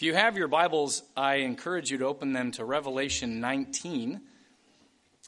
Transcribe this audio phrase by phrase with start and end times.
[0.00, 4.22] If you have your Bibles, I encourage you to open them to Revelation 19.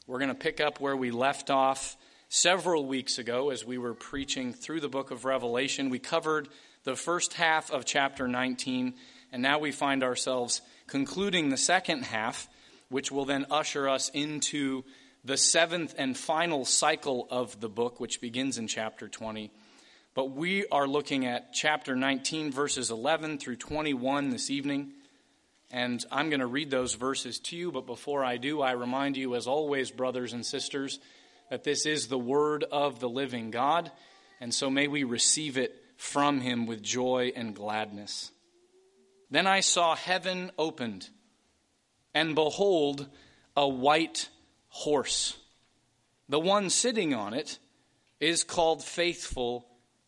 [0.07, 1.95] We're going to pick up where we left off
[2.27, 5.91] several weeks ago as we were preaching through the book of Revelation.
[5.91, 6.49] We covered
[6.85, 8.95] the first half of chapter 19,
[9.31, 12.49] and now we find ourselves concluding the second half,
[12.89, 14.85] which will then usher us into
[15.23, 19.51] the seventh and final cycle of the book, which begins in chapter 20.
[20.15, 24.91] But we are looking at chapter 19, verses 11 through 21 this evening.
[25.71, 27.71] And I'm going to read those verses to you.
[27.71, 30.99] But before I do, I remind you, as always, brothers and sisters,
[31.49, 33.91] that this is the word of the living God.
[34.39, 38.31] And so may we receive it from him with joy and gladness.
[39.31, 41.09] Then I saw heaven opened,
[42.13, 43.07] and behold,
[43.57, 44.29] a white
[44.67, 45.35] horse.
[46.29, 47.57] The one sitting on it
[48.19, 49.67] is called faithful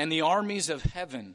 [0.00, 1.34] And the armies of heaven,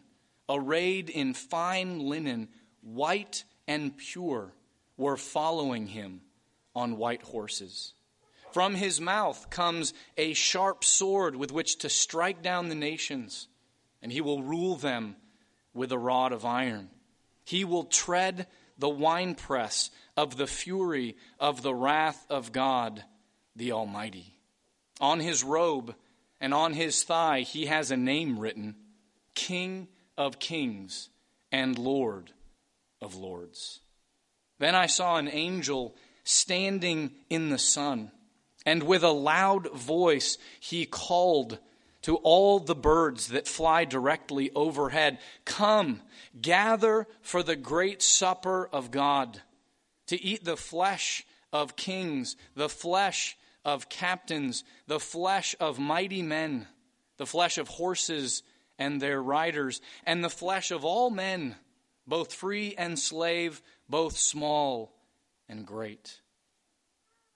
[0.49, 2.49] arrayed in fine linen,
[2.81, 4.55] white and pure,
[4.97, 6.21] were following him
[6.73, 7.93] on white horses.
[8.53, 13.47] From his mouth comes a sharp sword with which to strike down the nations,
[14.01, 15.15] and he will rule them
[15.75, 16.89] with a rod of iron.
[17.43, 18.47] He will tread
[18.79, 23.03] the winepress of the fury of the wrath of God
[23.55, 24.39] the Almighty.
[24.99, 25.93] On his robe
[26.45, 28.75] and on his thigh he has a name written
[29.33, 31.09] King of Kings
[31.51, 32.33] and Lord
[33.01, 33.79] of Lords.
[34.59, 38.11] Then I saw an angel standing in the sun,
[38.63, 41.57] and with a loud voice he called
[42.03, 46.03] to all the birds that fly directly overhead Come,
[46.39, 49.41] gather for the great supper of God,
[50.05, 56.67] to eat the flesh of kings, the flesh of captains, the flesh of mighty men,
[57.17, 58.43] the flesh of horses
[58.77, 61.55] and their riders, and the flesh of all men,
[62.07, 64.93] both free and slave, both small
[65.49, 66.21] and great.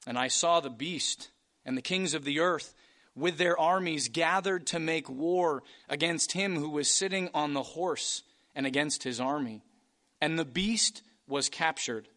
[0.05, 1.31] And I saw the beast
[1.65, 2.73] and the kings of the earth
[3.15, 8.23] with their armies gathered to make war against him who was sitting on the horse
[8.55, 9.63] and against his army.
[10.21, 12.07] And the beast was captured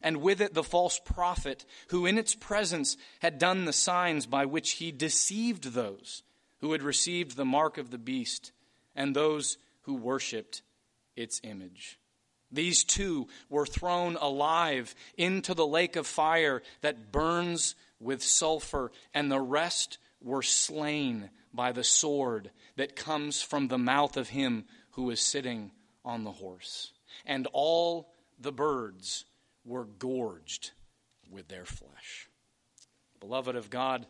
[0.00, 4.44] and with it the false prophet, who in its presence had done the signs by
[4.44, 6.22] which he deceived those
[6.60, 8.52] who had received the mark of the beast
[8.94, 10.62] and those who worshipped
[11.16, 11.98] its image.
[12.50, 19.30] These two were thrown alive into the lake of fire that burns with sulfur, and
[19.30, 25.10] the rest were slain by the sword that comes from the mouth of him who
[25.10, 25.72] is sitting
[26.04, 26.92] on the horse.
[27.26, 29.24] And all the birds
[29.68, 30.72] were gorged
[31.30, 32.28] with their flesh.
[33.20, 34.06] Beloved of God,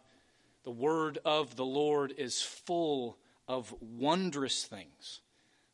[0.65, 5.21] the word of the Lord is full of wondrous things.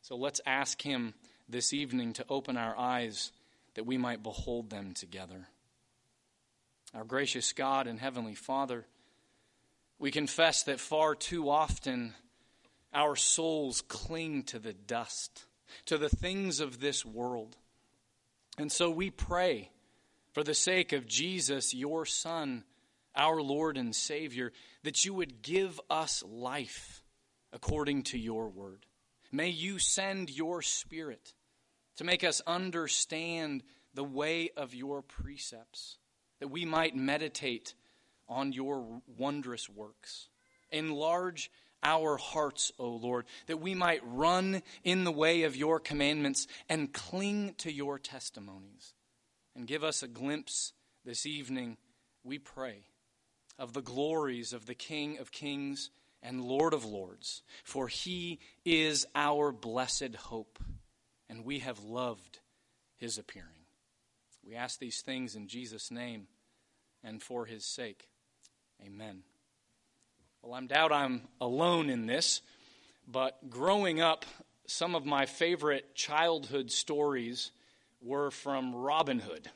[0.01, 1.13] So let's ask Him
[1.47, 3.31] this evening to open our eyes
[3.75, 5.47] that we might behold them together.
[6.93, 8.85] Our gracious God and Heavenly Father,
[9.99, 12.13] we confess that far too often
[12.93, 15.43] our souls cling to the dust,
[15.87, 17.57] to the things of this world.
[18.57, 19.69] And so we pray
[20.35, 22.65] for the sake of Jesus, your Son,
[23.15, 24.51] our Lord and Savior,
[24.83, 27.05] that you would give us life
[27.53, 28.85] according to your word.
[29.31, 31.33] May you send your Spirit
[31.95, 33.63] to make us understand
[33.93, 35.99] the way of your precepts,
[36.41, 37.73] that we might meditate
[38.27, 40.27] on your wondrous works.
[40.69, 41.49] Enlarge
[41.81, 46.91] our hearts, O Lord, that we might run in the way of your commandments and
[46.91, 48.95] cling to your testimonies
[49.55, 50.73] and give us a glimpse
[51.05, 51.77] this evening,
[52.23, 52.83] we pray,
[53.57, 55.89] of the glories of the King of Kings
[56.21, 60.59] and Lord of Lords, for he is our blessed hope,
[61.29, 62.39] and we have loved
[62.97, 63.49] his appearing.
[64.43, 66.27] We ask these things in Jesus' name
[67.03, 68.07] and for his sake.
[68.85, 69.23] Amen.
[70.41, 72.41] Well, I'm doubt I'm alone in this,
[73.07, 74.25] but growing up,
[74.67, 77.51] some of my favorite childhood stories
[78.01, 79.49] were from Robin Hood.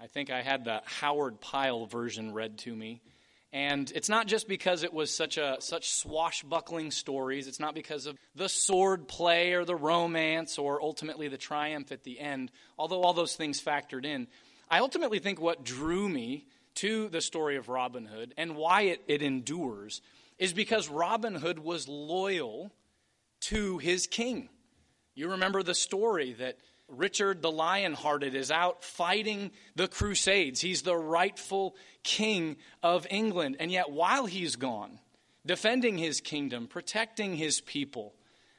[0.00, 3.00] I think I had the Howard Pyle version read to me.
[3.52, 7.46] And it's not just because it was such a such swashbuckling stories.
[7.46, 12.02] It's not because of the sword play or the romance or ultimately the triumph at
[12.02, 14.26] the end, although all those things factored in.
[14.68, 19.02] I ultimately think what drew me to the story of Robin Hood and why it,
[19.06, 20.02] it endures
[20.36, 22.72] is because Robin Hood was loyal
[23.42, 24.48] to his king.
[25.14, 30.60] You remember the story that Richard the Lionhearted is out fighting the Crusades.
[30.60, 33.56] He's the rightful king of England.
[33.60, 34.98] And yet, while he's gone,
[35.46, 38.14] defending his kingdom, protecting his people,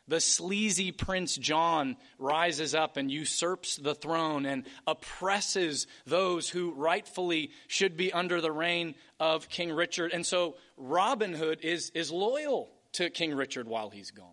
[0.07, 7.51] the sleazy Prince John rises up and usurps the throne and oppresses those who rightfully
[7.67, 10.11] should be under the reign of King Richard.
[10.13, 14.29] And so Robin Hood is, is loyal to King Richard while he's gone.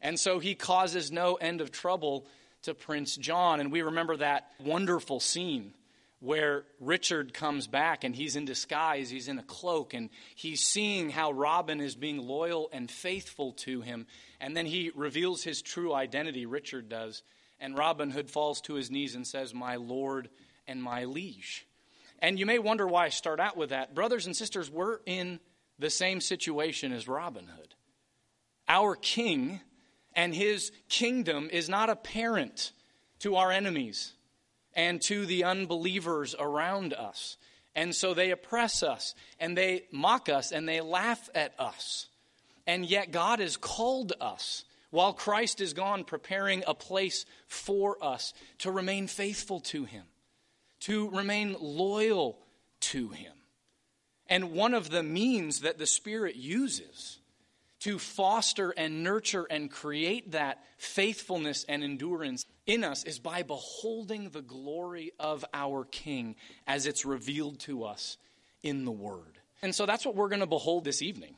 [0.00, 2.26] And so he causes no end of trouble
[2.62, 3.60] to Prince John.
[3.60, 5.74] And we remember that wonderful scene
[6.20, 11.10] where Richard comes back and he's in disguise, he's in a cloak, and he's seeing
[11.10, 14.06] how Robin is being loyal and faithful to him.
[14.40, 17.22] And then he reveals his true identity, Richard does.
[17.60, 20.28] And Robin Hood falls to his knees and says, My lord
[20.66, 21.66] and my liege.
[22.20, 23.94] And you may wonder why I start out with that.
[23.94, 25.38] Brothers and sisters, we're in
[25.78, 27.74] the same situation as Robin Hood.
[28.68, 29.60] Our king
[30.18, 32.72] and his kingdom is not apparent
[33.20, 34.14] to our enemies
[34.74, 37.36] and to the unbelievers around us.
[37.76, 42.08] And so they oppress us and they mock us and they laugh at us.
[42.66, 48.34] And yet God has called us while Christ is gone, preparing a place for us
[48.58, 50.02] to remain faithful to Him,
[50.80, 52.40] to remain loyal
[52.80, 53.34] to Him.
[54.26, 57.20] And one of the means that the Spirit uses
[57.80, 64.30] to foster and nurture and create that faithfulness and endurance in us is by beholding
[64.30, 66.36] the glory of our King
[66.66, 68.16] as it's revealed to us
[68.62, 69.38] in the Word.
[69.62, 71.34] And so that's what we're going to behold this evening.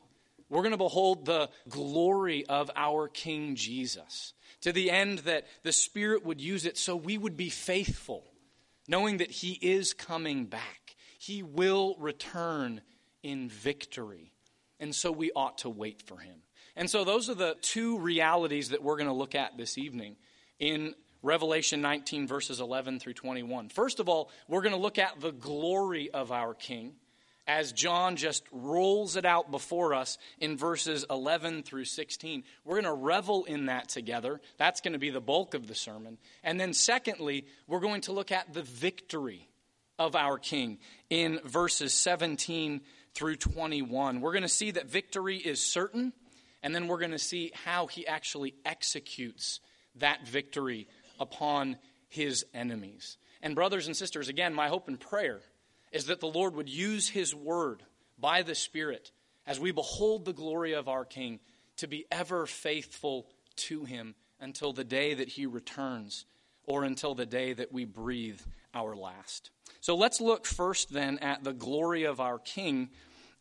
[0.49, 5.71] We're going to behold the glory of our King Jesus to the end that the
[5.71, 8.25] Spirit would use it so we would be faithful,
[8.87, 10.95] knowing that He is coming back.
[11.17, 12.81] He will return
[13.23, 14.30] in victory.
[14.81, 16.35] And so we ought to wait for him.
[16.75, 20.17] And so those are the two realities that we're going to look at this evening
[20.59, 23.69] in Revelation 19, verses 11 through 21.
[23.69, 26.93] First of all, we're going to look at the glory of our King
[27.47, 32.43] as John just rolls it out before us in verses 11 through 16.
[32.65, 34.41] We're going to revel in that together.
[34.57, 36.17] That's going to be the bulk of the sermon.
[36.43, 39.47] And then, secondly, we're going to look at the victory
[39.99, 40.79] of our King
[41.09, 42.81] in verses 17
[43.13, 44.21] through 21.
[44.21, 46.13] We're going to see that victory is certain,
[46.63, 49.59] and then we're going to see how he actually executes
[49.95, 50.87] that victory
[51.19, 51.77] upon
[52.07, 53.17] his enemies.
[53.41, 55.41] And, brothers and sisters, again, my hope and prayer
[55.91, 57.83] is that the Lord would use his word
[58.17, 59.11] by the Spirit
[59.45, 61.39] as we behold the glory of our King
[61.77, 66.25] to be ever faithful to him until the day that he returns
[66.65, 68.41] or until the day that we breathe
[68.73, 69.51] our last.
[69.79, 72.89] So let's look first then at the glory of our King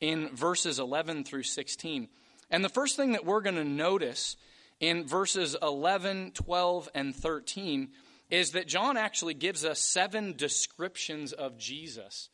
[0.00, 2.08] in verses 11 through 16.
[2.50, 4.36] And the first thing that we're going to notice
[4.80, 7.90] in verses 11, 12, and 13
[8.30, 12.30] is that John actually gives us seven descriptions of Jesus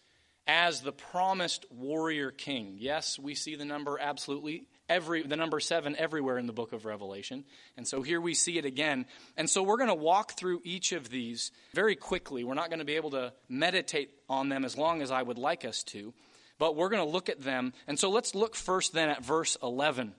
[0.46, 2.76] as the promised warrior king.
[2.78, 6.84] Yes, we see the number absolutely every the number 7 everywhere in the book of
[6.84, 7.44] Revelation.
[7.76, 9.06] And so here we see it again.
[9.36, 12.44] And so we're going to walk through each of these very quickly.
[12.44, 15.38] We're not going to be able to meditate on them as long as I would
[15.38, 16.14] like us to,
[16.58, 17.72] but we're going to look at them.
[17.86, 20.14] And so let's look first then at verse 11.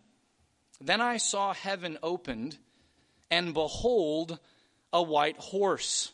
[0.79, 2.57] Then I saw heaven opened,
[3.31, 4.39] and behold,
[4.93, 6.11] a white horse.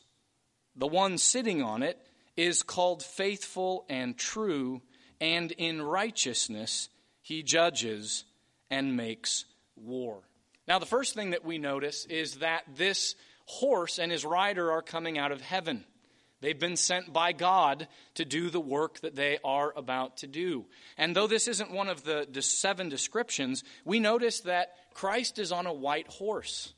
[0.75, 1.99] The one sitting on it
[2.35, 4.81] is called faithful and true,
[5.19, 6.89] and in righteousness
[7.21, 8.25] he judges
[8.69, 10.21] and makes war.
[10.67, 13.15] Now, the first thing that we notice is that this
[13.45, 15.83] horse and his rider are coming out of heaven.
[16.39, 20.65] They've been sent by God to do the work that they are about to do.
[20.97, 25.67] And though this isn't one of the seven descriptions, we notice that Christ is on
[25.67, 26.73] a white horse.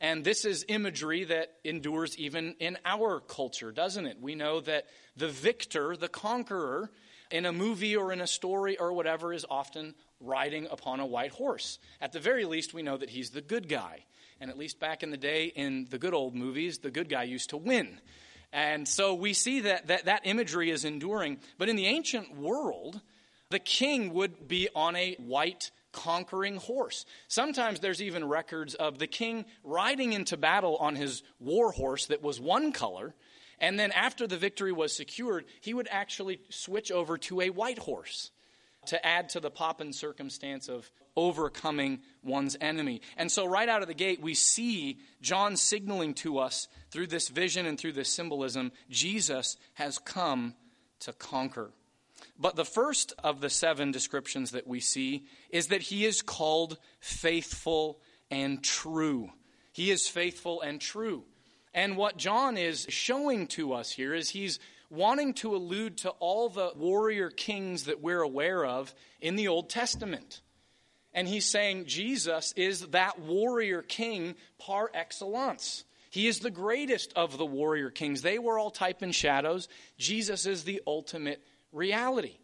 [0.00, 4.18] And this is imagery that endures even in our culture, doesn't it?
[4.20, 4.86] We know that
[5.16, 6.90] the victor, the conqueror,
[7.30, 11.32] in a movie or in a story or whatever, is often riding upon a white
[11.32, 11.78] horse.
[12.00, 14.04] At the very least, we know that he's the good guy.
[14.40, 17.24] And at least back in the day, in the good old movies, the good guy
[17.24, 18.00] used to win.
[18.52, 21.38] And so we see that that, that imagery is enduring.
[21.58, 23.00] But in the ancient world,
[23.50, 27.04] the king would be on a white conquering horse.
[27.28, 32.22] Sometimes there's even records of the king riding into battle on his war horse that
[32.22, 33.14] was one color,
[33.58, 37.78] and then after the victory was secured, he would actually switch over to a white
[37.78, 38.30] horse.
[38.86, 43.00] To add to the pop and circumstance of overcoming one's enemy.
[43.16, 47.28] And so, right out of the gate, we see John signaling to us through this
[47.28, 50.54] vision and through this symbolism Jesus has come
[51.00, 51.70] to conquer.
[52.38, 56.78] But the first of the seven descriptions that we see is that he is called
[57.00, 59.30] faithful and true.
[59.72, 61.24] He is faithful and true.
[61.74, 64.58] And what John is showing to us here is he's
[64.90, 69.70] wanting to allude to all the warrior kings that we're aware of in the Old
[69.70, 70.42] Testament.
[71.14, 75.84] And he's saying Jesus is that warrior king par excellence.
[76.10, 78.20] He is the greatest of the warrior kings.
[78.20, 79.68] They were all type and shadows.
[79.96, 82.36] Jesus is the ultimate reality.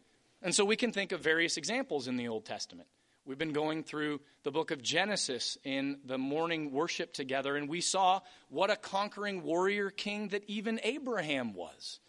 [0.42, 2.88] And so we can think of various examples in the Old Testament.
[3.28, 7.82] We've been going through the book of Genesis in the morning worship together, and we
[7.82, 12.00] saw what a conquering warrior king that even Abraham was.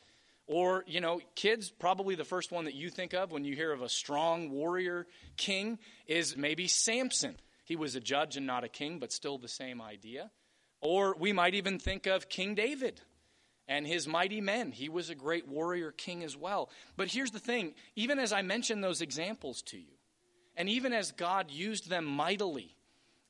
[0.48, 3.74] Or, you know, kids, probably the first one that you think of when you hear
[3.74, 7.36] of a strong warrior king is maybe Samson.
[7.66, 10.32] He was a judge and not a king, but still the same idea.
[10.80, 13.02] Or we might even think of King David
[13.68, 14.72] and his mighty men.
[14.72, 16.70] He was a great warrior king as well.
[16.96, 19.99] But here's the thing even as I mention those examples to you,
[20.60, 22.76] and even as God used them mightily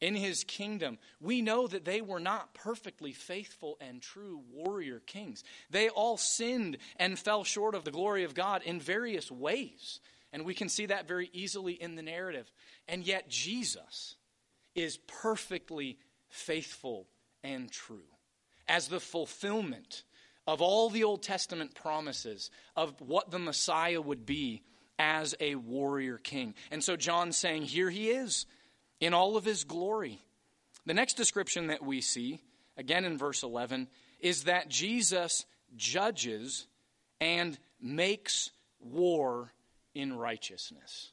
[0.02, 5.44] in his kingdom, we know that they were not perfectly faithful and true warrior kings.
[5.70, 10.00] They all sinned and fell short of the glory of God in various ways.
[10.34, 12.52] And we can see that very easily in the narrative.
[12.88, 14.16] And yet, Jesus
[14.74, 17.06] is perfectly faithful
[17.44, 18.08] and true
[18.68, 20.04] as the fulfillment
[20.48, 24.64] of all the Old Testament promises of what the Messiah would be
[25.00, 26.54] as a warrior king.
[26.70, 28.46] And so John's saying, Here he is
[29.00, 30.20] in all of his glory.
[30.86, 32.42] The next description that we see,
[32.78, 33.88] again in verse 11,
[34.20, 36.68] is that Jesus judges
[37.22, 39.54] and makes war
[39.94, 41.12] in righteousness.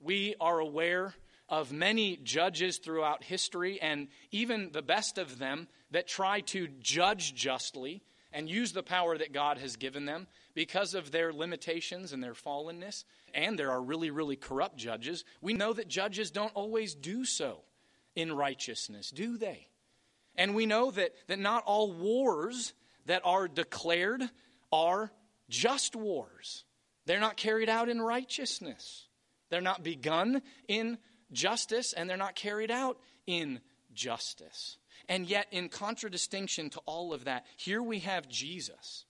[0.00, 1.14] We are aware
[1.48, 7.34] of many judges throughout history, and even the best of them that try to judge
[7.34, 12.24] justly and use the power that God has given them because of their limitations and
[12.24, 13.04] their fallenness.
[13.34, 15.22] And there are really, really corrupt judges.
[15.42, 17.60] We know that judges don't always do so
[18.16, 19.68] in righteousness, do they?
[20.34, 22.72] And we know that, that not all wars
[23.04, 24.22] that are declared
[24.72, 25.12] are
[25.50, 26.64] just wars.
[27.04, 29.08] They're not carried out in righteousness.
[29.50, 30.96] They're not begun in
[31.32, 33.60] justice, and they're not carried out in
[33.92, 34.78] justice.
[35.08, 39.05] And yet, in contradistinction to all of that, here we have Jesus,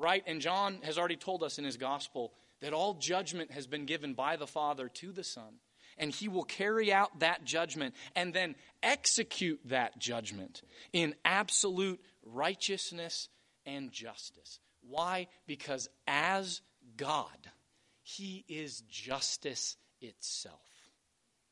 [0.00, 0.24] right?
[0.26, 4.14] And John has already told us in his gospel that all judgment has been given
[4.14, 5.60] by the Father to the Son.
[5.98, 10.62] And he will carry out that judgment and then execute that judgment
[10.94, 13.28] in absolute righteousness
[13.66, 14.60] and justice.
[14.88, 15.26] Why?
[15.46, 16.62] Because as
[16.96, 17.50] God,
[18.02, 20.60] he is justice itself.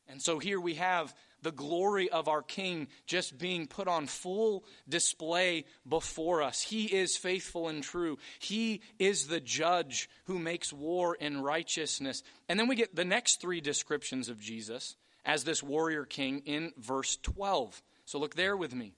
[0.09, 4.65] And so here we have the glory of our King just being put on full
[4.89, 6.63] display before us.
[6.63, 8.19] He is faithful and true.
[8.39, 12.23] He is the judge who makes war in righteousness.
[12.49, 16.73] And then we get the next three descriptions of Jesus as this warrior king in
[16.79, 17.83] verse 12.
[18.07, 18.95] So look there with me.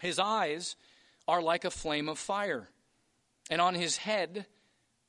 [0.00, 0.76] His eyes
[1.26, 2.68] are like a flame of fire,
[3.50, 4.46] and on his head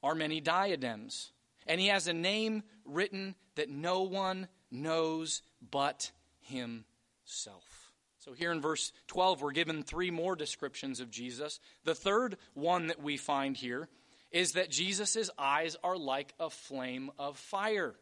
[0.01, 1.31] are many diadems.
[1.67, 4.47] And he has a name written that no one
[4.81, 5.41] knows
[5.71, 7.85] but himself.
[8.25, 11.59] So, here in verse 12, we're given three more descriptions of Jesus.
[11.83, 13.87] The third one that we find here
[14.31, 17.93] is that Jesus' eyes are like a flame of fire.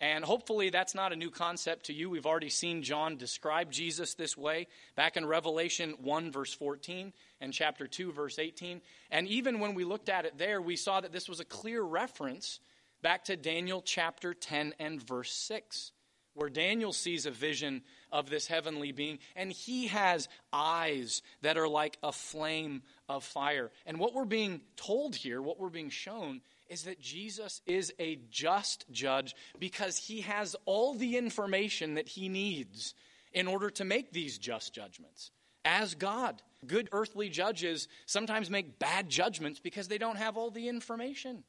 [0.00, 2.08] And hopefully, that's not a new concept to you.
[2.08, 7.12] We've already seen John describe Jesus this way back in Revelation 1, verse 14,
[7.42, 8.80] and chapter 2, verse 18.
[9.10, 11.82] And even when we looked at it there, we saw that this was a clear
[11.82, 12.60] reference
[13.02, 15.92] back to Daniel chapter 10 and verse 6
[16.34, 17.82] where Daniel sees a vision
[18.12, 23.70] of this heavenly being, and he has eyes that are like a flame of fire.
[23.86, 28.18] And what we're being told here, what we're being shown, is that Jesus is a
[28.30, 32.94] just judge because he has all the information that he needs
[33.32, 35.30] in order to make these just judgments.
[35.64, 40.68] As God, good earthly judges sometimes make bad judgments because they don't have all the
[40.68, 41.44] information.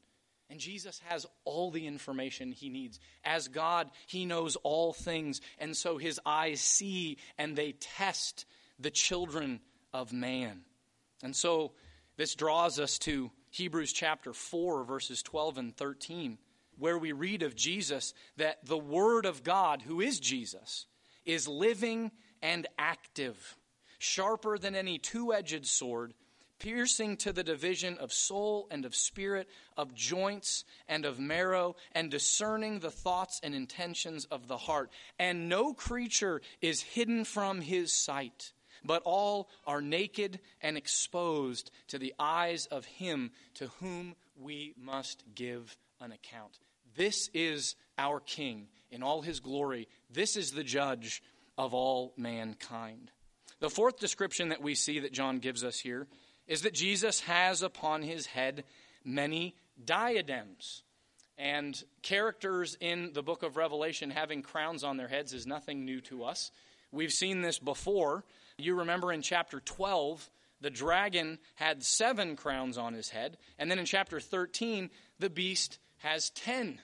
[0.52, 3.00] And Jesus has all the information he needs.
[3.24, 5.40] As God, he knows all things.
[5.56, 8.44] And so his eyes see and they test
[8.78, 9.60] the children
[9.94, 10.60] of man.
[11.22, 11.72] And so
[12.18, 16.36] this draws us to Hebrews chapter 4, verses 12 and 13,
[16.76, 20.84] where we read of Jesus that the Word of God, who is Jesus,
[21.24, 22.10] is living
[22.42, 23.56] and active,
[23.98, 26.12] sharper than any two edged sword
[26.62, 32.10] piercing to the division of soul and of spirit, of joints and of marrow, and
[32.10, 34.90] discerning the thoughts and intentions of the heart.
[35.18, 38.52] And no creature is hidden from his sight,
[38.84, 45.24] but all are naked and exposed to the eyes of him to whom we must
[45.34, 46.60] give an account.
[46.96, 49.88] This is our King in all his glory.
[50.10, 51.22] This is the judge
[51.58, 53.10] of all mankind.
[53.58, 56.06] The fourth description that we see that John gives us here
[56.46, 58.64] is that Jesus has upon his head
[59.04, 60.82] many diadems.
[61.38, 66.00] And characters in the book of Revelation having crowns on their heads is nothing new
[66.02, 66.50] to us.
[66.90, 68.24] We've seen this before.
[68.58, 70.30] You remember in chapter 12,
[70.60, 73.38] the dragon had seven crowns on his head.
[73.58, 76.80] And then in chapter 13, the beast has ten.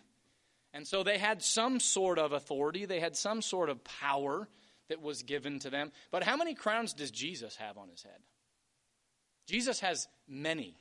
[0.72, 4.48] And so they had some sort of authority, they had some sort of power
[4.88, 5.92] that was given to them.
[6.10, 8.20] But how many crowns does Jesus have on his head?
[9.48, 10.76] Jesus has many.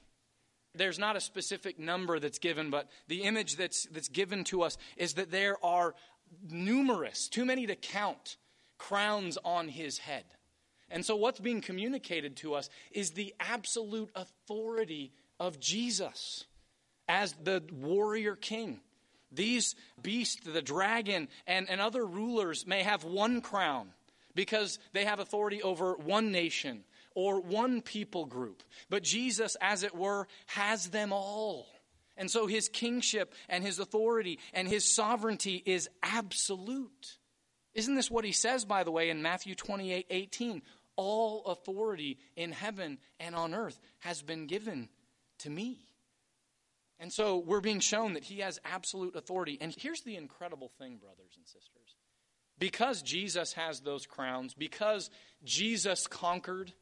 [0.76, 4.78] There's not a specific number that's given, but the image that's, that's given to us
[4.98, 5.96] is that there are
[6.52, 8.36] numerous, too many to count,
[8.78, 10.26] crowns on his head.
[10.90, 16.46] And so, what's being communicated to us is the absolute authority of Jesus
[17.10, 18.82] as the warrior king.
[19.32, 23.90] These beasts, the dragon, and, and other rulers may have one crown
[24.36, 26.84] because they have authority over one nation
[27.18, 28.62] or one people group.
[28.92, 31.66] But Jesus, as it were, has them all.
[32.16, 37.18] And so his kingship and his authority and his sovereignty is absolute.
[37.74, 40.62] Isn't this what he says, by the way, in Matthew 28 18?
[40.96, 44.88] All authority in heaven and on earth has been given
[45.40, 45.80] to me.
[47.00, 49.58] And so we're being shown that he has absolute authority.
[49.60, 51.96] And here's the incredible thing, brothers and sisters.
[52.60, 55.10] Because Jesus has those crowns, because
[55.44, 56.74] Jesus conquered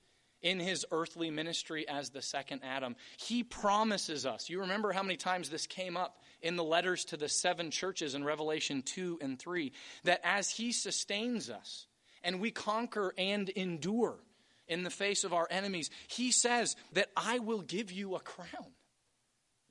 [0.45, 4.47] in his earthly ministry as the second Adam, he promises us.
[4.47, 8.13] You remember how many times this came up in the letters to the seven churches
[8.13, 9.73] in Revelation 2 and 3
[10.03, 11.87] that as he sustains us
[12.23, 14.19] and we conquer and endure
[14.67, 18.74] in the face of our enemies, he says that I will give you a crown.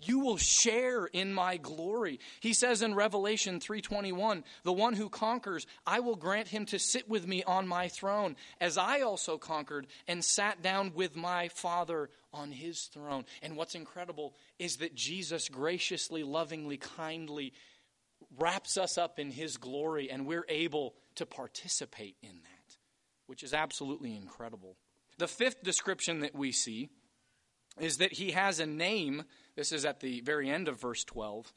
[0.04, 2.20] You will share in my glory.
[2.40, 7.08] He says in Revelation 3:21, "The one who conquers, I will grant him to sit
[7.08, 12.10] with me on my throne, as I also conquered and sat down with my Father
[12.32, 17.52] on his throne." And what's incredible is that Jesus graciously, lovingly, kindly
[18.36, 22.76] wraps us up in his glory and we're able to participate in that,
[23.26, 24.76] which is absolutely incredible.
[25.18, 26.90] The fifth description that we see
[27.78, 29.24] is that he has a name
[29.56, 31.52] this is at the very end of verse 12,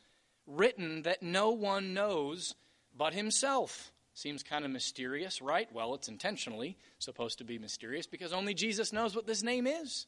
[0.45, 2.55] written that no one knows
[2.95, 3.91] but himself.
[4.13, 5.71] Seems kind of mysterious, right?
[5.71, 10.07] Well, it's intentionally supposed to be mysterious because only Jesus knows what this name is.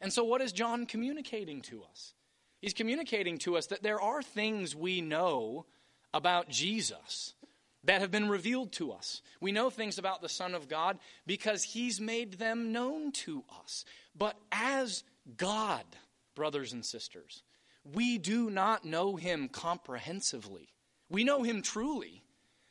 [0.00, 2.14] And so, what is John communicating to us?
[2.60, 5.66] He's communicating to us that there are things we know
[6.12, 7.34] about Jesus
[7.84, 9.22] that have been revealed to us.
[9.40, 13.84] We know things about the Son of God because he's made them known to us.
[14.16, 15.04] But as
[15.36, 15.84] God,
[16.38, 17.42] brothers and sisters.
[17.84, 20.68] We do not know him comprehensively.
[21.10, 22.22] We know him truly,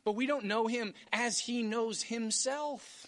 [0.06, 3.06] but we don't know him as he knows himself.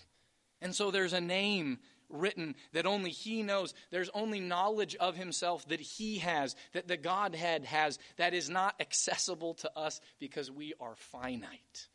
[0.62, 3.74] And so there's a name written that only he knows.
[3.90, 8.76] There's only knowledge of himself that he has, that the Godhead has, that is not
[8.82, 11.88] accessible to us because we are finite.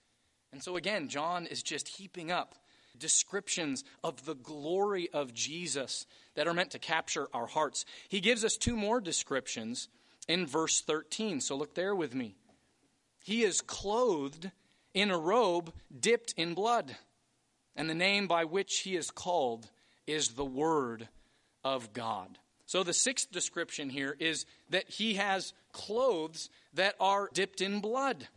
[0.52, 2.54] And so again, John is just heaping up
[2.98, 7.84] descriptions of the glory of Jesus that are meant to capture our hearts.
[8.08, 9.88] He gives us two more descriptions
[10.28, 11.40] in verse 13.
[11.40, 12.36] So look there with me.
[13.20, 14.50] He is clothed
[14.92, 16.96] in a robe dipped in blood,
[17.74, 19.68] and the name by which he is called
[20.06, 21.08] is the Word
[21.64, 22.38] of God.
[22.66, 28.28] So the sixth description here is that he has clothes that are dipped in blood.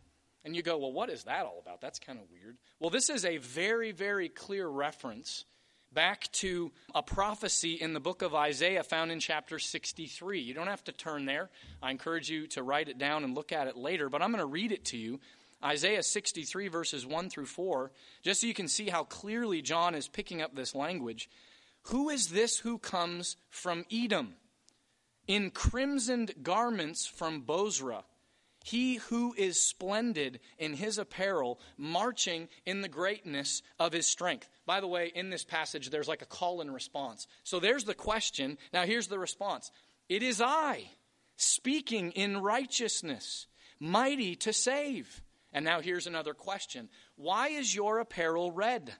[0.44, 1.80] And you go, well, what is that all about?
[1.80, 2.56] That's kind of weird.
[2.80, 5.44] Well, this is a very, very clear reference
[5.92, 10.40] back to a prophecy in the book of Isaiah found in chapter 63.
[10.40, 11.50] You don't have to turn there.
[11.82, 14.40] I encourage you to write it down and look at it later, but I'm going
[14.40, 15.20] to read it to you.
[15.64, 17.90] Isaiah 63, verses 1 through 4,
[18.22, 21.28] just so you can see how clearly John is picking up this language.
[21.84, 24.34] Who is this who comes from Edom?
[25.26, 28.04] In crimsoned garments from Bozrah
[28.68, 34.48] he who is splendid in his apparel, marching in the greatness of his strength.
[34.66, 37.26] By the way, in this passage, there's like a call and response.
[37.44, 38.58] So there's the question.
[38.72, 39.70] Now here's the response
[40.10, 40.90] It is I,
[41.36, 43.46] speaking in righteousness,
[43.80, 45.22] mighty to save.
[45.50, 48.92] And now here's another question Why is your apparel red,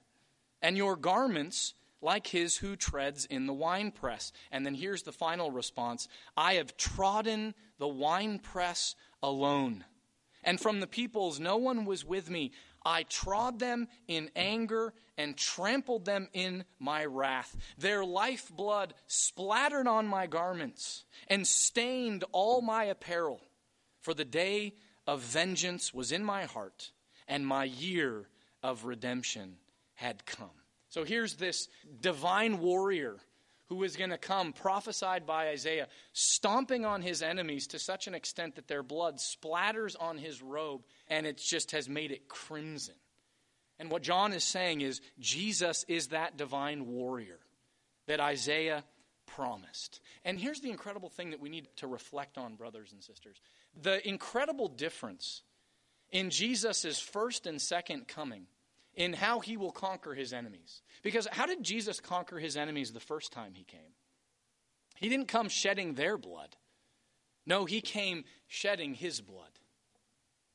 [0.62, 4.32] and your garments like his who treads in the winepress.
[4.52, 9.84] And then here's the final response I have trodden the winepress alone.
[10.44, 12.52] And from the peoples, no one was with me.
[12.84, 17.56] I trod them in anger and trampled them in my wrath.
[17.76, 23.40] Their lifeblood splattered on my garments and stained all my apparel.
[24.00, 24.74] For the day
[25.06, 26.92] of vengeance was in my heart,
[27.26, 28.28] and my year
[28.62, 29.56] of redemption
[29.94, 30.50] had come.
[30.88, 31.68] So here's this
[32.00, 33.16] divine warrior
[33.68, 38.14] who is going to come, prophesied by Isaiah, stomping on his enemies to such an
[38.14, 42.94] extent that their blood splatters on his robe and it just has made it crimson.
[43.78, 47.38] And what John is saying is Jesus is that divine warrior
[48.06, 48.84] that Isaiah
[49.26, 50.00] promised.
[50.24, 53.40] And here's the incredible thing that we need to reflect on, brothers and sisters
[53.82, 55.42] the incredible difference
[56.10, 58.46] in Jesus' first and second coming
[58.98, 60.82] in how he will conquer his enemies.
[61.04, 63.94] Because how did Jesus conquer his enemies the first time he came?
[64.96, 66.56] He didn't come shedding their blood.
[67.46, 69.60] No, he came shedding his blood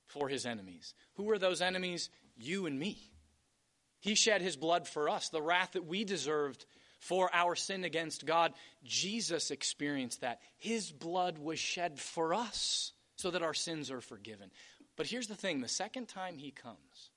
[0.06, 0.94] for his enemies.
[1.14, 2.10] Who were those enemies?
[2.36, 2.98] You and me.
[4.02, 6.66] He shed his blood for us, the wrath that we deserved
[7.00, 8.54] for our sin against God.
[8.84, 10.42] Jesus experienced that.
[10.58, 14.52] His blood was shed for us so that our sins are forgiven.
[14.98, 17.12] But here's the thing the second time he comes,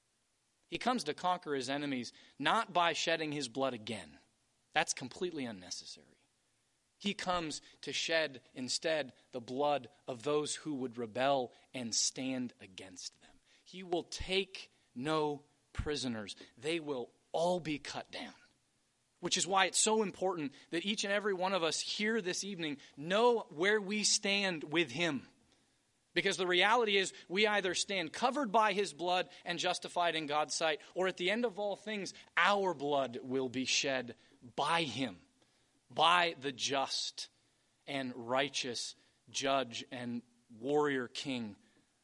[0.69, 4.19] he comes to conquer his enemies not by shedding his blood again.
[4.75, 6.07] That's completely unnecessary.
[6.99, 13.13] He comes to shed instead the blood of those who would rebel and stand against
[13.21, 13.31] them.
[13.65, 18.33] He will take no prisoners, they will all be cut down.
[19.21, 22.45] Which is why it's so important that each and every one of us here this
[22.45, 25.27] evening know where we stand with Him.
[26.17, 30.55] Because the reality is, we either stand covered by his blood and justified in God's
[30.55, 34.15] sight, or at the end of all things, our blood will be shed
[34.57, 35.17] by him,
[35.95, 37.29] by the just
[37.87, 38.95] and righteous
[39.31, 40.23] judge and
[40.59, 41.55] warrior king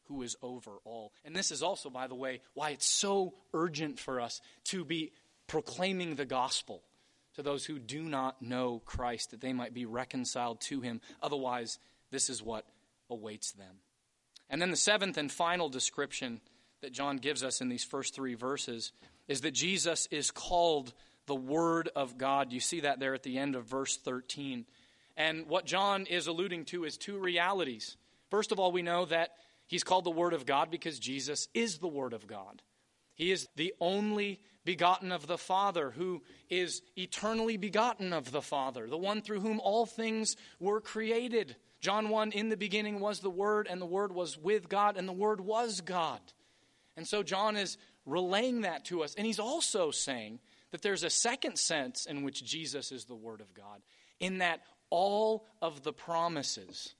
[0.03, 1.11] who is over all.
[1.25, 5.11] And this is also, by the way, why it's so urgent for us to be
[5.47, 6.83] proclaiming the gospel
[7.33, 11.01] to those who do not know Christ, that they might be reconciled to him.
[11.19, 11.79] Otherwise,
[12.11, 12.67] this is what
[13.09, 13.77] awaits them.
[14.49, 16.41] And then the seventh and final description
[16.81, 18.91] that John gives us in these first three verses
[19.27, 20.93] is that Jesus is called
[21.25, 22.51] the Word of God.
[22.51, 24.65] You see that there at the end of verse 13.
[25.15, 27.97] And what John is alluding to is two realities.
[28.29, 29.29] First of all, we know that
[29.67, 32.61] he's called the Word of God because Jesus is the Word of God.
[33.15, 38.87] He is the only begotten of the Father, who is eternally begotten of the Father,
[38.87, 41.55] the one through whom all things were created.
[41.83, 45.05] John 1 In the beginning was the Word, and the Word was with God, and
[45.05, 46.21] the Word was God.
[46.95, 49.15] And so John is relaying that to us.
[49.15, 50.39] And he's also saying
[50.71, 53.81] that there's a second sense in which Jesus is the Word of God,
[54.21, 56.95] in that all of the promises,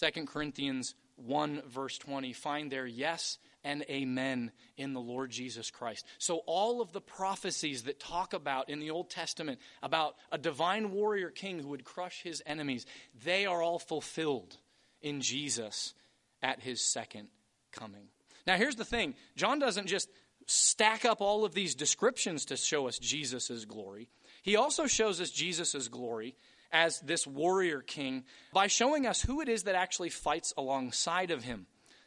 [0.00, 6.04] 2 Corinthians 1, verse 20, find their yes and amen in the Lord Jesus Christ.
[6.18, 10.90] So, all of the prophecies that talk about in the Old Testament about a divine
[10.90, 12.86] warrior king who would crush his enemies,
[13.24, 14.56] they are all fulfilled
[15.00, 15.94] in Jesus
[16.42, 17.28] at his second
[17.70, 18.08] coming.
[18.46, 20.08] Now, here's the thing John doesn't just
[20.46, 24.08] stack up all of these descriptions to show us Jesus' glory,
[24.42, 26.36] he also shows us Jesus' glory
[26.72, 31.44] as this warrior king by showing us who it is that actually fights alongside of
[31.44, 31.66] him.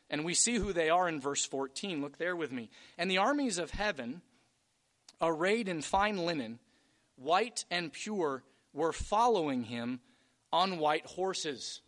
[0.09, 2.01] And we see who they are in verse 14.
[2.01, 2.69] Look there with me.
[2.97, 4.21] And the armies of heaven,
[5.21, 6.59] arrayed in fine linen,
[7.15, 9.99] white and pure, were following him
[10.53, 11.81] on white horses.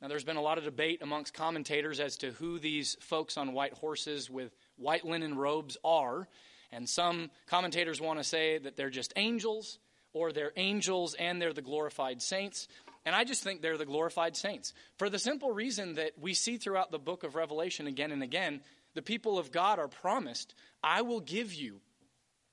[0.00, 3.52] Now, there's been a lot of debate amongst commentators as to who these folks on
[3.52, 6.26] white horses with white linen robes are.
[6.72, 9.78] And some commentators want to say that they're just angels,
[10.12, 12.66] or they're angels and they're the glorified saints.
[13.04, 14.74] And I just think they're the glorified saints.
[14.98, 18.60] For the simple reason that we see throughout the book of Revelation again and again,
[18.94, 21.80] the people of God are promised, I will give you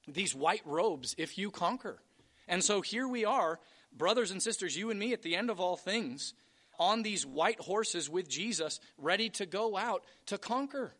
[0.07, 1.99] these white robes if you conquer.
[2.47, 3.59] And so here we are,
[3.91, 6.33] brothers and sisters, you and me at the end of all things,
[6.79, 10.93] on these white horses with Jesus, ready to go out to conquer.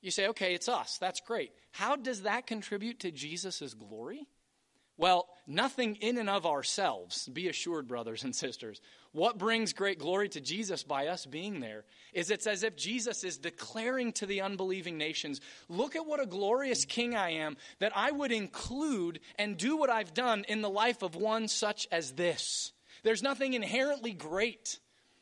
[0.00, 0.98] You say, okay, it's us.
[0.98, 1.52] That's great.
[1.72, 4.26] How does that contribute to Jesus' glory?
[5.00, 8.82] Well, nothing in and of ourselves, be assured, brothers and sisters.
[9.12, 13.24] What brings great glory to Jesus by us being there is it's as if Jesus
[13.24, 17.96] is declaring to the unbelieving nations, Look at what a glorious king I am, that
[17.96, 22.12] I would include and do what I've done in the life of one such as
[22.12, 22.74] this.
[23.02, 24.80] There's nothing inherently great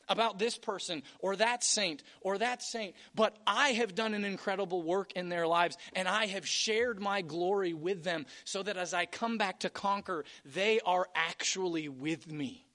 [0.09, 4.83] about this person or that saint or that saint, but I have done an incredible
[4.83, 8.95] work in their lives and I have shared my glory with them so that as
[8.95, 12.67] I come back to conquer, they are actually with me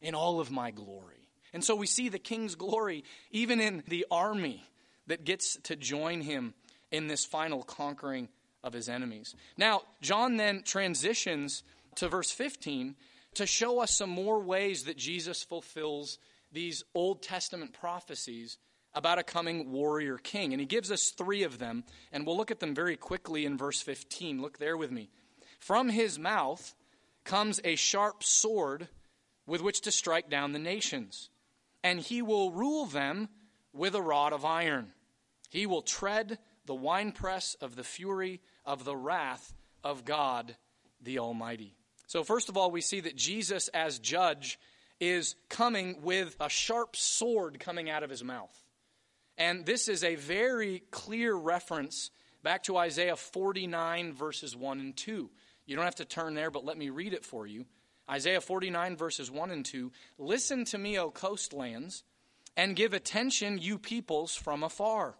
[0.00, 1.28] in all of my glory.
[1.52, 4.62] And so we see the king's glory even in the army
[5.06, 6.54] that gets to join him
[6.90, 8.28] in this final conquering
[8.62, 9.34] of his enemies.
[9.56, 11.62] Now, John then transitions
[11.96, 12.96] to verse 15
[13.34, 16.18] to show us some more ways that Jesus fulfills
[16.52, 18.58] these Old Testament prophecies
[18.94, 20.52] about a coming warrior king.
[20.52, 23.58] And he gives us three of them, and we'll look at them very quickly in
[23.58, 24.40] verse 15.
[24.40, 25.10] Look there with me.
[25.58, 26.74] From his mouth
[27.24, 28.88] comes a sharp sword
[29.46, 31.30] with which to strike down the nations,
[31.84, 33.28] and he will rule them
[33.72, 34.92] with a rod of iron.
[35.50, 39.54] He will tread the winepress of the fury of the wrath
[39.84, 40.56] of God
[41.00, 41.76] the Almighty.
[42.06, 44.58] So, first of all, we see that Jesus, as judge,
[45.00, 48.62] is coming with a sharp sword coming out of his mouth.
[49.38, 52.10] And this is a very clear reference
[52.42, 55.30] back to Isaiah 49, verses 1 and 2.
[55.66, 57.66] You don't have to turn there, but let me read it for you.
[58.08, 59.90] Isaiah 49, verses 1 and 2.
[60.18, 62.04] Listen to me, O coastlands,
[62.56, 65.16] and give attention, you peoples from afar.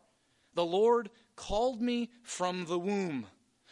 [0.54, 3.26] The Lord called me from the womb.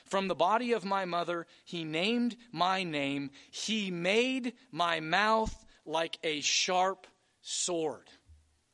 [0.04, 3.30] From the body of my mother, he named my name.
[3.50, 7.06] He made my mouth like a sharp
[7.40, 8.08] sword.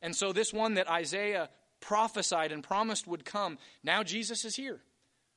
[0.02, 4.80] And so, this one that Isaiah prophesied and promised would come, now Jesus is here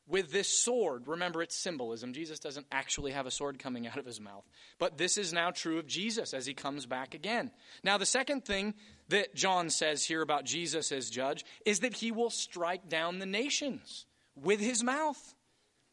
[0.07, 1.07] with this sword.
[1.07, 2.13] Remember, it's symbolism.
[2.13, 4.43] Jesus doesn't actually have a sword coming out of his mouth.
[4.79, 7.51] But this is now true of Jesus as he comes back again.
[7.83, 8.73] Now, the second thing
[9.09, 13.25] that John says here about Jesus as judge is that he will strike down the
[13.25, 14.05] nations
[14.35, 15.35] with his mouth.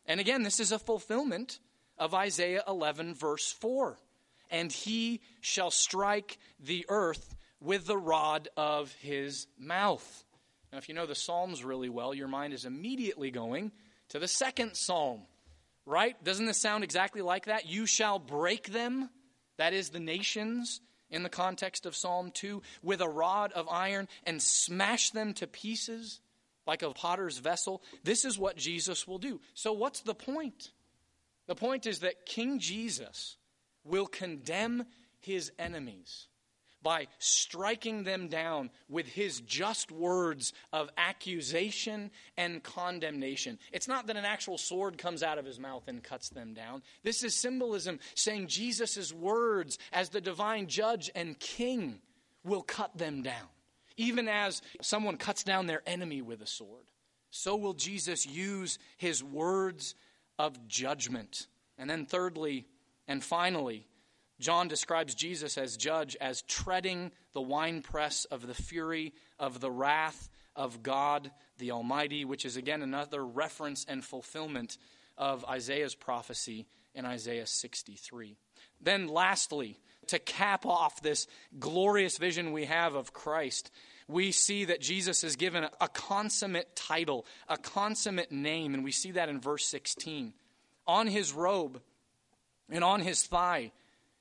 [0.07, 1.61] And again, this is a fulfillment
[1.99, 3.99] of Isaiah 11, verse 4
[4.51, 10.25] and he shall strike the earth with the rod of his mouth.
[10.73, 13.73] Now, if you know the Psalms really well, your mind is immediately going
[14.11, 15.23] to the second psalm,
[15.85, 16.23] right?
[16.25, 17.67] Doesn't this sound exactly like that?
[17.67, 19.11] You shall break them,
[19.57, 24.09] that is the nations in the context of Psalm 2, with a rod of iron
[24.25, 26.21] and smash them to pieces
[26.67, 27.83] like a potter's vessel.
[28.05, 29.41] This is what Jesus will do.
[29.55, 30.71] So, what's the point?
[31.49, 33.37] The point is that King Jesus
[33.85, 34.85] will condemn
[35.21, 36.29] his enemies
[36.83, 43.59] by striking them down with his just words of accusation and condemnation.
[43.73, 46.83] It's not that an actual sword comes out of his mouth and cuts them down.
[47.03, 52.01] This is symbolism saying Jesus' words as the divine judge and king
[52.45, 53.49] will cut them down.
[53.97, 56.87] Even as someone cuts down their enemy with a sword,
[57.31, 59.95] so will Jesus use his words
[60.39, 61.47] of judgment.
[61.77, 62.67] And then, thirdly,
[63.11, 63.89] and finally,
[64.39, 70.31] John describes Jesus as judge as treading the winepress of the fury of the wrath
[70.55, 74.79] of God the Almighty, which is again another reference and fulfillment
[75.19, 78.37] of Isaiah's prophecy in Isaiah 63.
[78.81, 81.27] Then, lastly, to cap off this
[81.59, 83.73] glorious vision we have of Christ,
[84.07, 89.11] we see that Jesus is given a consummate title, a consummate name, and we see
[89.11, 90.33] that in verse 16.
[90.87, 91.81] On his robe,
[92.71, 93.73] and on his thigh,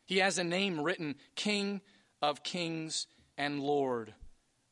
[0.06, 1.82] he has a name written King
[2.22, 3.08] of Kings
[3.38, 4.14] and Lord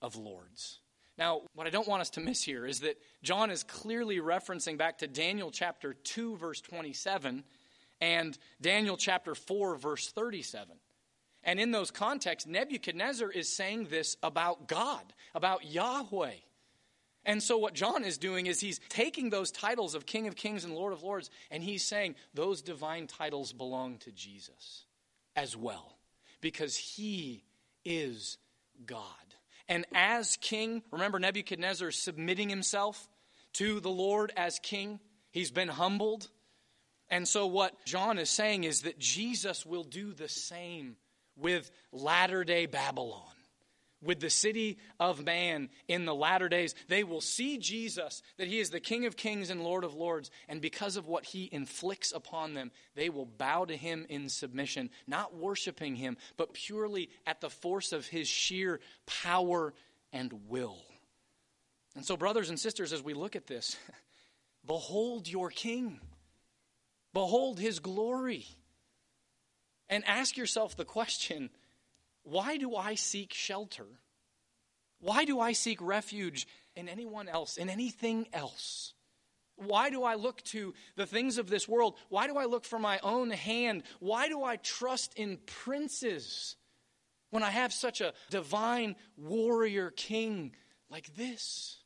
[0.01, 0.79] of Lords.
[1.17, 4.77] Now, what I don't want us to miss here is that John is clearly referencing
[4.77, 7.43] back to Daniel chapter 2, verse 27,
[8.01, 10.77] and Daniel chapter 4, verse 37.
[11.43, 15.01] And in those contexts, Nebuchadnezzar is saying this about God,
[15.33, 16.33] about Yahweh.
[17.27, 20.63] And so, what John is doing is he's taking those titles of King of Kings
[20.63, 24.85] and Lord of Lords, and he's saying those divine titles belong to Jesus
[25.35, 25.97] as well,
[26.39, 27.43] because he
[27.83, 28.37] is
[28.85, 29.03] God.
[29.67, 33.09] And as king, remember Nebuchadnezzar submitting himself
[33.53, 36.29] to the Lord as king, he's been humbled.
[37.09, 40.95] And so, what John is saying is that Jesus will do the same
[41.35, 43.36] with latter day Babylon
[44.07, 46.73] with the city of man in the latter days.
[46.87, 50.31] They will see Jesus, that he is the King of kings and Lord of lords,
[50.47, 54.89] and because of what he inflicts upon them, they will bow to him in submission,
[55.05, 59.73] not worshiping him, but purely at the force of his sheer power
[60.13, 60.77] and will.
[61.95, 63.75] And so, brothers and sisters, as we look at this,
[64.65, 65.99] behold your King,
[67.13, 68.45] behold his glory,
[69.89, 71.49] and ask yourself the question
[72.29, 73.85] why do I seek shelter?
[74.99, 78.93] Why do I seek refuge in anyone else, in anything else?
[79.55, 81.95] Why do I look to the things of this world?
[82.09, 83.83] Why do I look for my own hand?
[83.99, 86.57] Why do I trust in princes
[87.29, 90.53] when I have such a divine warrior king
[90.89, 91.77] like this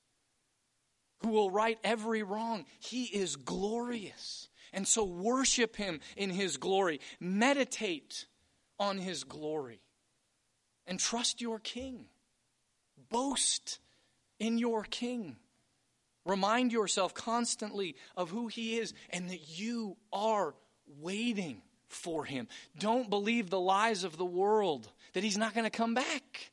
[1.19, 2.65] who will right every wrong?
[2.79, 4.49] He is glorious.
[4.73, 6.99] And so worship him in his glory.
[7.19, 8.25] Meditate
[8.79, 9.81] on his glory.
[10.87, 12.05] And trust your king.
[13.09, 13.79] Boast
[14.39, 15.37] in your king.
[16.25, 20.53] Remind yourself constantly of who he is and that you are
[20.99, 22.47] waiting for him.
[22.77, 26.51] Don't believe the lies of the world that he's not going to come back.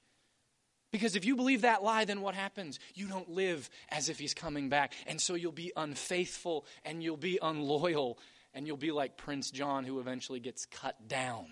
[0.90, 2.78] Because if you believe that lie, then what happens?
[2.94, 4.94] You don't live as if he's coming back.
[5.06, 8.18] And so you'll be unfaithful and you'll be unloyal
[8.54, 11.46] and you'll be like Prince John, who eventually gets cut down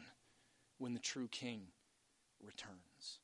[0.79, 1.63] when the true king
[2.47, 3.19] returns.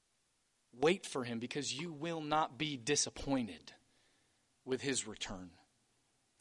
[0.79, 3.73] Wait for him because you will not be disappointed
[4.65, 5.51] with his return.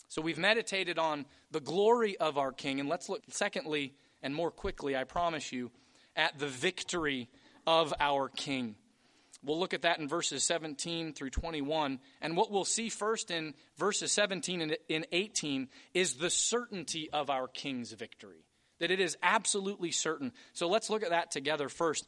[0.08, 2.80] So we've meditated on the glory of our king.
[2.80, 5.72] And let's look, secondly, and more quickly, I promise you,
[6.16, 7.30] at the victory
[7.66, 8.76] of our king.
[9.44, 12.00] We'll look at that in verses 17 through 21.
[12.22, 17.30] And what we'll see first in verses 17 and in 18 is the certainty of
[17.30, 18.46] our king's victory,
[18.80, 20.32] that it is absolutely certain.
[20.54, 22.08] So let's look at that together first.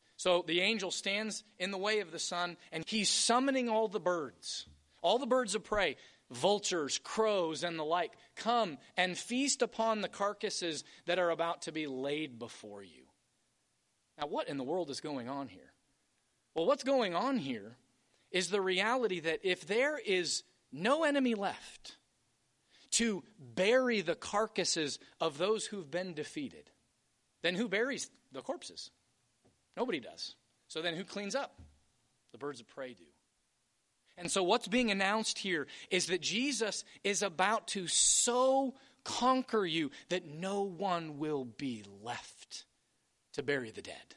[0.21, 3.99] So the angel stands in the way of the sun, and he's summoning all the
[3.99, 4.67] birds,
[5.01, 5.97] all the birds of prey,
[6.29, 8.11] vultures, crows, and the like.
[8.35, 13.05] Come and feast upon the carcasses that are about to be laid before you.
[14.19, 15.73] Now, what in the world is going on here?
[16.53, 17.77] Well, what's going on here
[18.29, 21.97] is the reality that if there is no enemy left
[22.91, 26.69] to bury the carcasses of those who've been defeated,
[27.41, 28.91] then who buries the corpses?
[29.77, 30.35] Nobody does.
[30.67, 31.59] So then who cleans up?
[32.31, 33.03] The birds of prey do.
[34.17, 39.91] And so what's being announced here is that Jesus is about to so conquer you
[40.09, 42.65] that no one will be left
[43.33, 44.15] to bury the dead.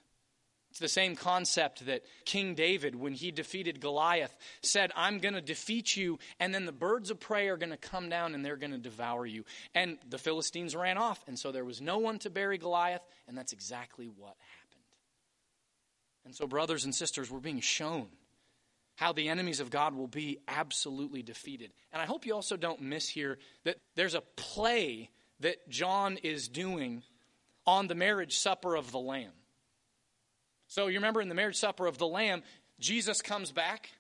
[0.71, 5.41] It's the same concept that King David, when he defeated Goliath, said, I'm going to
[5.41, 8.57] defeat you, and then the birds of prey are going to come down and they're
[8.57, 9.45] going to devour you.
[9.73, 13.39] And the Philistines ran off, and so there was no one to bury Goliath, and
[13.39, 14.64] that's exactly what happened.
[16.25, 18.09] And so, brothers and sisters, we're being shown
[18.97, 21.73] how the enemies of God will be absolutely defeated.
[21.93, 25.11] And I hope you also don't miss here that there's a play
[25.41, 27.03] that John is doing
[27.67, 29.33] on the marriage supper of the Lamb.
[30.69, 32.43] So you remember in the marriage supper of the Lamb,
[32.79, 33.91] Jesus comes back.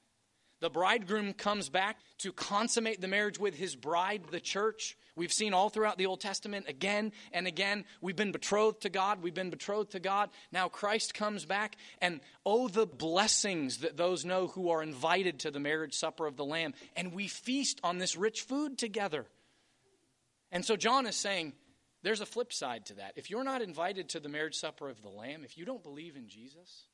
[0.65, 4.97] The bridegroom comes back to consummate the marriage with his bride, the church.
[5.15, 7.85] We've seen all throughout the Old Testament again and again.
[8.01, 9.23] We've been betrothed to God.
[9.23, 10.31] We've been betrothed to God.
[10.53, 15.51] Now Christ comes back, and oh, the blessings that those know who are invited to
[15.51, 16.73] the marriage supper of the Lamb.
[16.97, 19.27] And we feast on this rich food together.
[20.51, 21.53] And so John is saying,
[22.03, 23.13] there's a flip side to that.
[23.17, 26.17] If you're not invited to the marriage supper of the Lamb, if you don't believe
[26.17, 26.87] in Jesus,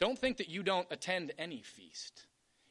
[0.00, 2.26] don't think that you don't attend any feast.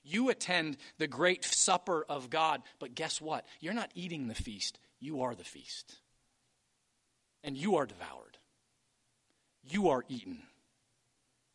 [0.05, 3.45] You attend the great supper of God, but guess what?
[3.59, 5.95] You're not eating the feast, you are the feast.
[7.43, 8.37] And you are devoured,
[9.63, 10.43] you are eaten.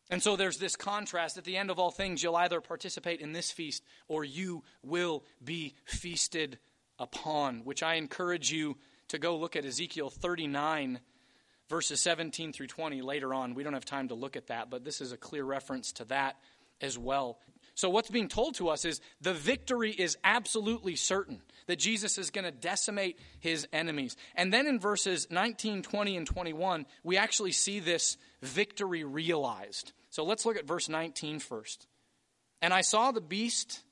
[0.09, 1.37] And so there's this contrast.
[1.37, 5.23] At the end of all things, you'll either participate in this feast or you will
[5.41, 6.59] be feasted
[6.99, 10.99] upon, which I encourage you to go look at Ezekiel 39,
[11.69, 13.55] verses 17 through 20 later on.
[13.55, 16.05] We don't have time to look at that, but this is a clear reference to
[16.05, 16.35] that
[16.81, 17.39] as well.
[17.73, 22.29] So, what's being told to us is the victory is absolutely certain, that Jesus is
[22.29, 24.17] going to decimate his enemies.
[24.35, 29.93] And then in verses 19, 20, and 21, we actually see this victory realized.
[30.09, 31.87] So, let's look at verse 19 first.
[32.61, 33.83] And I saw the beast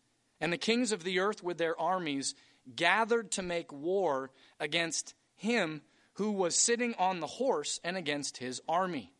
[0.41, 2.35] and the kings of the earth with their armies
[2.75, 5.81] gathered to make war against him
[6.13, 9.13] who was sitting on the horse and against his army.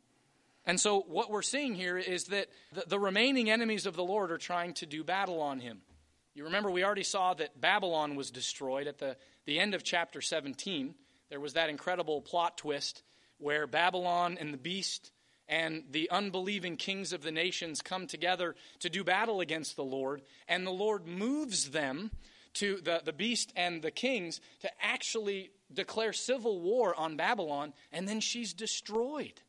[0.70, 4.32] And so, what we're seeing here is that the, the, remaining enemies of the Lord
[4.32, 5.82] are trying to do battle on him.
[6.36, 10.22] You remember, we already saw that Babylon was destroyed at the, the end of chapter
[10.22, 10.94] 17.
[11.32, 13.02] There was that incredible plot twist
[13.40, 15.12] where Babylon and the beast
[15.48, 20.22] and the unbelieving kings of the nations come together to do battle against the Lord,
[20.48, 22.12] and the Lord moves them
[22.54, 28.08] to the, the beast and the kings to actually declare civil war on Babylon, and
[28.08, 29.42] then she's destroyed.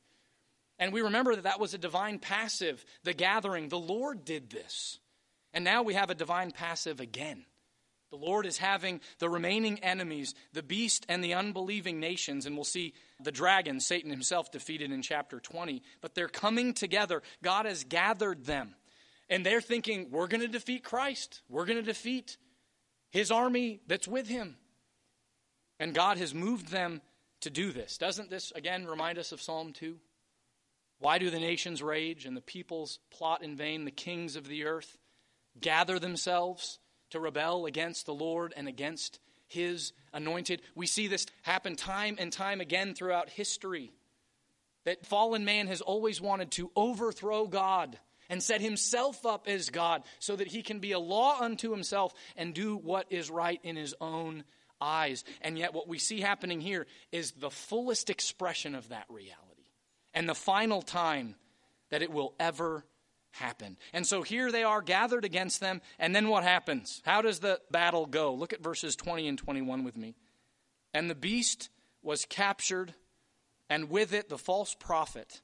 [0.80, 3.68] And we remember that that was a divine passive, the gathering.
[3.68, 4.98] The Lord did this.
[5.52, 7.44] And now we have a divine passive again.
[8.10, 12.64] The Lord is having the remaining enemies, the beast and the unbelieving nations, and we'll
[12.64, 15.82] see the dragon, Satan himself, defeated in chapter 20.
[16.00, 17.22] But they're coming together.
[17.42, 18.74] God has gathered them.
[19.28, 21.42] And they're thinking, we're going to defeat Christ.
[21.48, 22.36] We're going to defeat
[23.10, 24.56] his army that's with him.
[25.78, 27.02] And God has moved them
[27.42, 27.96] to do this.
[27.96, 29.96] Doesn't this, again, remind us of Psalm 2?
[31.00, 33.86] Why do the nations rage and the peoples plot in vain?
[33.86, 34.98] The kings of the earth
[35.58, 36.78] gather themselves
[37.10, 40.60] to rebel against the Lord and against his anointed.
[40.74, 43.92] We see this happen time and time again throughout history.
[44.84, 47.98] That fallen man has always wanted to overthrow God
[48.28, 52.12] and set himself up as God so that he can be a law unto himself
[52.36, 54.44] and do what is right in his own
[54.80, 55.24] eyes.
[55.40, 59.49] And yet, what we see happening here is the fullest expression of that reality
[60.14, 61.34] and the final time
[61.90, 62.84] that it will ever
[63.32, 63.76] happen.
[63.92, 67.00] And so here they are gathered against them, and then what happens?
[67.04, 68.34] How does the battle go?
[68.34, 70.14] Look at verses 20 and 21 with me.
[70.92, 71.68] And the beast
[72.02, 72.94] was captured,
[73.68, 75.42] and with it the false prophet,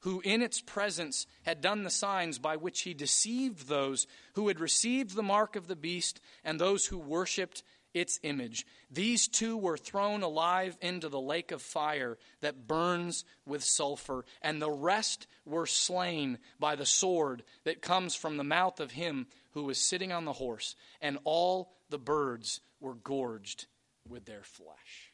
[0.00, 4.60] who in its presence had done the signs by which he deceived those who had
[4.60, 7.62] received the mark of the beast and those who worshipped
[7.96, 8.66] its image.
[8.90, 14.60] These two were thrown alive into the lake of fire that burns with sulfur, and
[14.60, 19.64] the rest were slain by the sword that comes from the mouth of him who
[19.64, 23.64] was sitting on the horse, and all the birds were gorged
[24.06, 25.10] with their flesh.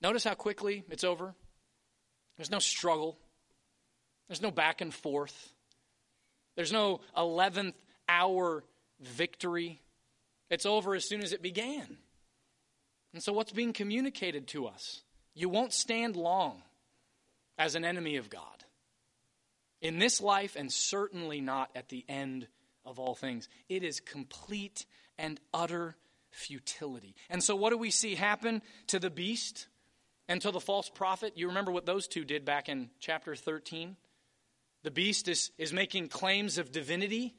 [0.00, 1.34] Notice how quickly it's over.
[2.38, 3.18] There's no struggle,
[4.26, 5.52] there's no back and forth,
[6.56, 7.74] there's no 11th
[8.08, 8.64] hour
[9.00, 9.82] victory.
[10.50, 11.98] It's over as soon as it began.
[13.12, 15.02] And so, what's being communicated to us?
[15.34, 16.62] You won't stand long
[17.58, 18.64] as an enemy of God
[19.80, 22.48] in this life, and certainly not at the end
[22.84, 23.48] of all things.
[23.68, 24.86] It is complete
[25.18, 25.96] and utter
[26.30, 27.14] futility.
[27.30, 29.66] And so, what do we see happen to the beast
[30.28, 31.32] and to the false prophet?
[31.36, 33.96] You remember what those two did back in chapter 13?
[34.84, 37.34] The beast is, is making claims of divinity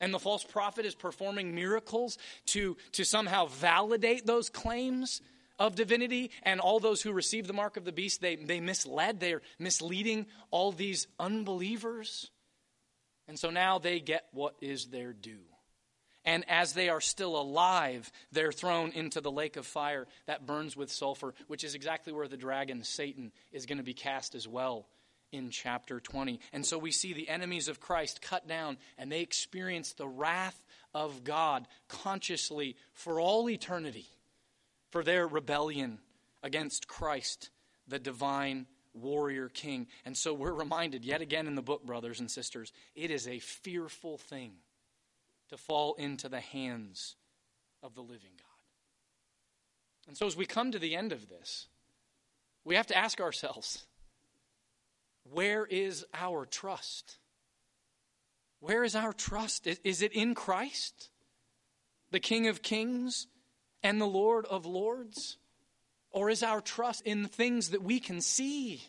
[0.00, 5.22] and the false prophet is performing miracles to, to somehow validate those claims
[5.58, 6.30] of divinity.
[6.42, 9.20] And all those who receive the mark of the beast, they, they misled.
[9.20, 12.30] They're misleading all these unbelievers.
[13.26, 15.44] And so now they get what is their due.
[16.24, 20.76] And as they are still alive, they're thrown into the lake of fire that burns
[20.76, 24.46] with sulfur, which is exactly where the dragon, Satan, is going to be cast as
[24.46, 24.86] well
[25.36, 26.40] in chapter 20.
[26.52, 30.58] And so we see the enemies of Christ cut down and they experience the wrath
[30.94, 34.06] of God consciously for all eternity
[34.90, 35.98] for their rebellion
[36.42, 37.50] against Christ,
[37.86, 39.88] the divine warrior king.
[40.04, 43.38] And so we're reminded yet again in the book, brothers and sisters, it is a
[43.38, 44.52] fearful thing
[45.50, 47.16] to fall into the hands
[47.82, 48.46] of the living God.
[50.08, 51.66] And so as we come to the end of this,
[52.64, 53.84] we have to ask ourselves
[55.32, 57.18] where is our trust?
[58.60, 59.66] Where is our trust?
[59.84, 61.10] Is it in Christ,
[62.10, 63.26] the King of Kings
[63.82, 65.38] and the Lord of Lords?
[66.10, 68.82] Or is our trust in things that we can see?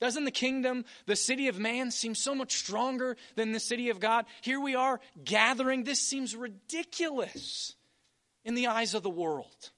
[0.00, 4.00] Doesn't the kingdom, the city of man, seem so much stronger than the city of
[4.00, 4.24] God?
[4.40, 5.84] Here we are gathering.
[5.84, 7.74] This seems ridiculous
[8.44, 9.70] in the eyes of the world.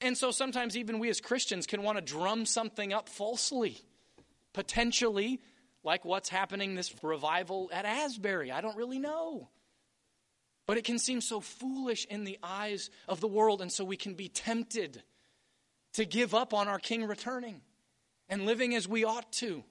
[0.00, 3.80] And so sometimes even we as Christians can want to drum something up falsely
[4.56, 5.38] potentially
[5.84, 8.50] like what's happening this revival at Asbury.
[8.50, 9.50] I don't really know.
[10.66, 13.98] But it can seem so foolish in the eyes of the world, and so we
[13.98, 15.02] can be tempted
[15.92, 17.60] to give up on our King returning
[18.30, 19.62] and living as we ought to.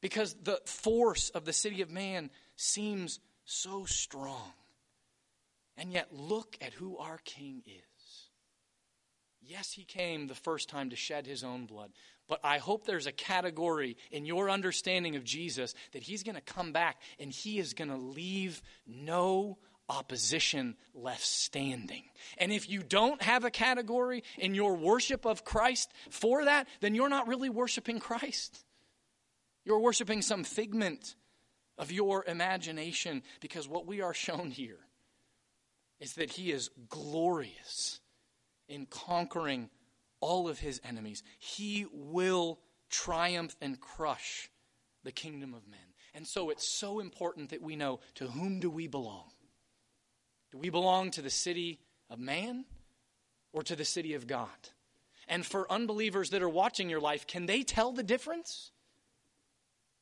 [0.00, 4.54] Because the force of the city of man seems so strong.
[5.76, 7.91] And yet, look at who our King is.
[9.44, 11.90] Yes, he came the first time to shed his own blood,
[12.28, 16.40] but I hope there's a category in your understanding of Jesus that he's going to
[16.40, 22.04] come back and he is going to leave no opposition left standing.
[22.38, 26.94] And if you don't have a category in your worship of Christ for that, then
[26.94, 28.64] you're not really worshiping Christ.
[29.64, 31.16] You're worshiping some figment
[31.78, 34.78] of your imagination because what we are shown here
[36.00, 38.00] is that he is glorious
[38.72, 39.68] in conquering
[40.20, 41.22] all of his enemies.
[41.38, 42.58] He will
[42.88, 44.48] triumph and crush
[45.04, 45.80] the kingdom of men.
[46.14, 49.30] And so it's so important that we know to whom do we belong?
[50.52, 52.64] Do we belong to the city of man
[53.52, 54.48] or to the city of God?
[55.28, 58.70] And for unbelievers that are watching your life, can they tell the difference?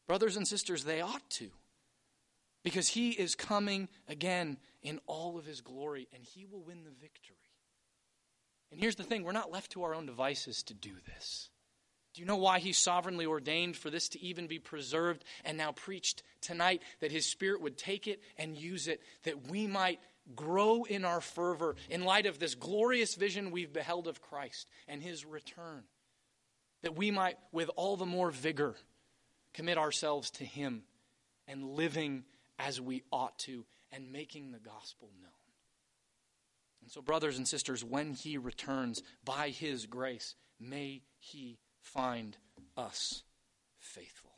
[0.06, 1.50] Brothers and sisters, they ought to.
[2.62, 6.90] Because he is coming again in all of his glory, and he will win the
[6.90, 7.36] victory.
[8.70, 11.50] And here's the thing we're not left to our own devices to do this.
[12.14, 15.72] Do you know why he sovereignly ordained for this to even be preserved and now
[15.72, 16.82] preached tonight?
[17.00, 20.00] That his Spirit would take it and use it, that we might
[20.34, 25.02] grow in our fervor in light of this glorious vision we've beheld of Christ and
[25.02, 25.84] his return.
[26.82, 28.74] That we might, with all the more vigor,
[29.54, 30.82] commit ourselves to him
[31.46, 32.24] and living
[32.58, 35.30] as we ought to and making the gospel known.
[36.82, 42.36] And so, brothers and sisters, when he returns by his grace, may he find
[42.76, 43.22] us
[43.78, 44.30] faithful.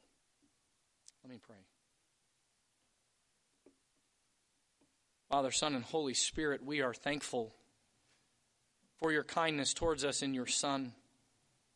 [1.23, 1.57] Let me pray.
[5.31, 7.55] Father, Son, and Holy Spirit, we are thankful
[8.99, 10.93] for your kindness towards us in your Son,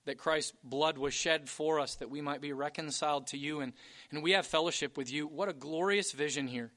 [0.04, 3.72] that Christ's blood was shed for us that we might be reconciled to you, and,
[4.10, 5.26] and we have fellowship with you.
[5.26, 6.70] What a glorious vision here.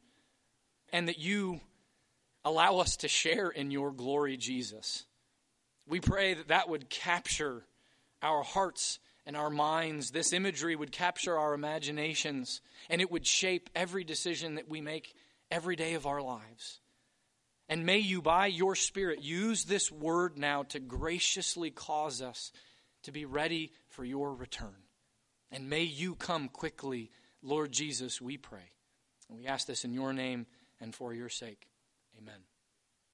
[0.91, 1.59] And that you
[2.43, 5.05] allow us to share in your glory, Jesus.
[5.87, 7.65] We pray that that would capture
[8.21, 10.11] our hearts and our minds.
[10.11, 15.13] This imagery would capture our imaginations, and it would shape every decision that we make
[15.51, 16.79] every day of our lives.
[17.67, 22.51] And may you, by your Spirit, use this word now to graciously cause us
[23.03, 24.75] to be ready for your return.
[25.51, 27.11] And may you come quickly,
[27.41, 28.71] Lord Jesus, we pray.
[29.29, 30.47] And we ask this in your name
[30.81, 31.67] and for your sake.
[32.19, 32.48] Amen.